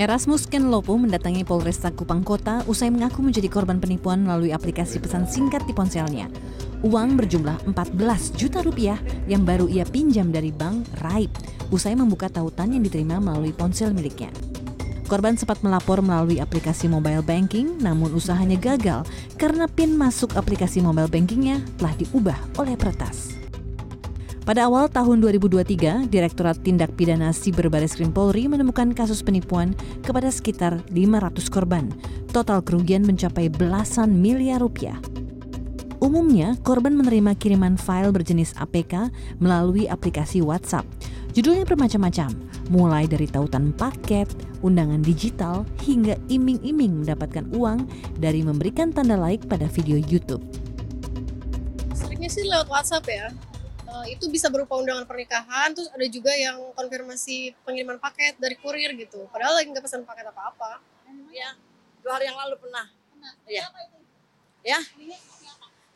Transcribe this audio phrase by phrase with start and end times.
[0.00, 5.28] Erasmus Ken Lopo mendatangi Polresta Kupang Kota usai mengaku menjadi korban penipuan melalui aplikasi pesan
[5.28, 6.24] singkat di ponselnya.
[6.80, 8.00] Uang berjumlah 14
[8.32, 8.96] juta rupiah
[9.28, 11.28] yang baru ia pinjam dari bank Raib
[11.68, 14.32] usai membuka tautan yang diterima melalui ponsel miliknya.
[15.04, 19.04] Korban sempat melapor melalui aplikasi mobile banking, namun usahanya gagal
[19.36, 23.39] karena PIN masuk aplikasi mobile bankingnya telah diubah oleh peretas.
[24.40, 30.32] Pada awal tahun 2023, Direktorat Tindak Pidana Siber Baris Krim Polri menemukan kasus penipuan kepada
[30.32, 31.92] sekitar 500 korban.
[32.32, 34.96] Total kerugian mencapai belasan miliar rupiah.
[36.00, 39.12] Umumnya, korban menerima kiriman file berjenis APK
[39.44, 40.88] melalui aplikasi WhatsApp.
[41.36, 42.32] Judulnya bermacam-macam,
[42.72, 44.26] mulai dari tautan paket,
[44.64, 47.84] undangan digital, hingga iming-iming mendapatkan uang
[48.16, 50.40] dari memberikan tanda like pada video YouTube.
[51.92, 53.28] Seringnya sih lewat WhatsApp ya,
[53.90, 58.94] uh, itu bisa berupa undangan pernikahan terus ada juga yang konfirmasi pengiriman paket dari kurir
[58.94, 59.26] gitu.
[59.34, 60.78] Padahal lagi nggak pesan paket apa-apa.
[61.34, 61.58] Ya
[62.00, 62.86] dua hari yang lalu pernah.
[63.50, 63.66] Ya.
[64.62, 64.80] Ya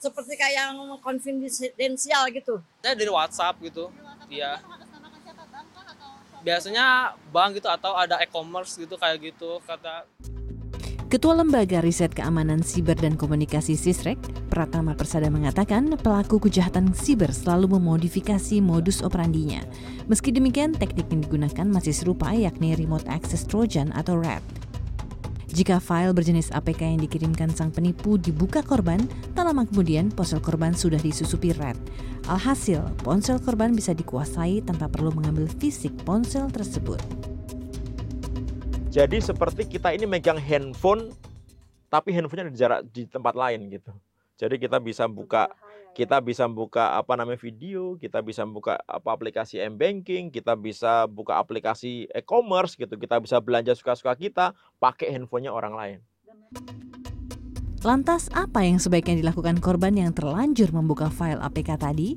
[0.05, 2.61] seperti kayak yang konfidensial gitu.
[2.85, 3.89] Saya dari WhatsApp gitu.
[4.29, 4.61] Iya.
[6.45, 10.05] Biasanya bank gitu atau ada e-commerce gitu kayak gitu kata
[11.15, 14.19] Ketua Lembaga Riset Keamanan Siber dan Komunikasi Sisrek,
[14.51, 19.63] Pratama Persada mengatakan pelaku kejahatan siber selalu memodifikasi modus operandinya.
[20.11, 24.43] Meski demikian, teknik yang digunakan masih serupa yakni Remote Access Trojan atau RAT.
[25.55, 28.99] Jika file berjenis APK yang dikirimkan sang penipu dibuka korban,
[29.39, 31.79] tak lama kemudian ponsel korban sudah disusupi RAT.
[32.27, 36.99] Alhasil, ponsel korban bisa dikuasai tanpa perlu mengambil fisik ponsel tersebut.
[38.95, 41.11] Jadi seperti kita ini megang handphone,
[41.91, 43.91] tapi handphonenya di jarak di tempat lain gitu.
[44.39, 45.51] Jadi kita bisa buka
[45.99, 51.43] kita bisa buka apa namanya video, kita bisa buka apa aplikasi m-banking, kita bisa buka
[51.43, 55.99] aplikasi e-commerce gitu, kita bisa belanja suka-suka kita pakai handphonenya orang lain.
[57.83, 62.15] Lantas apa yang sebaiknya dilakukan korban yang terlanjur membuka file APK tadi?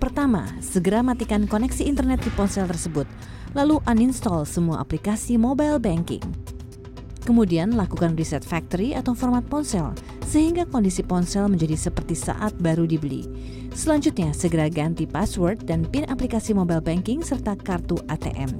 [0.00, 3.04] Pertama, segera matikan koneksi internet di ponsel tersebut
[3.52, 6.22] lalu uninstall semua aplikasi mobile banking.
[7.20, 9.92] Kemudian lakukan reset factory atau format ponsel
[10.24, 13.26] sehingga kondisi ponsel menjadi seperti saat baru dibeli.
[13.70, 18.50] Selanjutnya, segera ganti password dan PIN aplikasi mobile banking serta kartu ATM.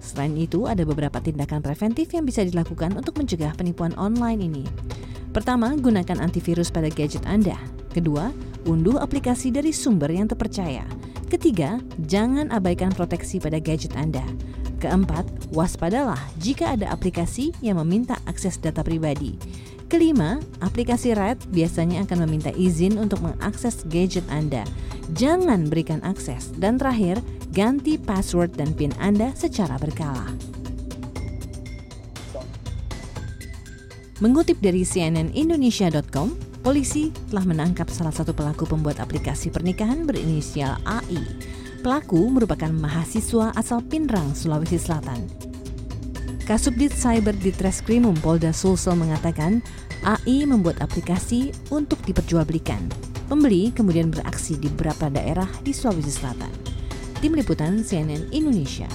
[0.00, 4.64] Selain itu, ada beberapa tindakan preventif yang bisa dilakukan untuk mencegah penipuan online ini.
[5.36, 7.56] Pertama, gunakan antivirus pada gadget Anda.
[7.92, 8.32] Kedua,
[8.64, 10.84] unduh aplikasi dari sumber yang terpercaya.
[11.26, 14.22] Ketiga, jangan abaikan proteksi pada gadget Anda.
[14.78, 15.24] Keempat,
[15.56, 19.40] waspadalah jika ada aplikasi yang meminta akses data pribadi.
[19.88, 24.64] Kelima, aplikasi RED biasanya akan meminta izin untuk mengakses gadget Anda.
[25.16, 26.52] Jangan berikan akses.
[26.56, 27.20] Dan terakhir,
[27.52, 30.32] ganti password dan PIN Anda secara berkala.
[34.22, 41.20] Mengutip dari cnnindonesia.com, Polisi telah menangkap salah satu pelaku pembuat aplikasi pernikahan berinisial AI.
[41.84, 45.28] Pelaku merupakan mahasiswa asal Pinrang, Sulawesi Selatan.
[46.48, 49.60] Kasubdit Cyber di Treskrimum Polda Sulsel mengatakan
[50.08, 52.80] AI membuat aplikasi untuk diperjualbelikan.
[53.28, 56.52] Pembeli kemudian beraksi di beberapa daerah di Sulawesi Selatan.
[57.20, 58.88] Tim Liputan CNN Indonesia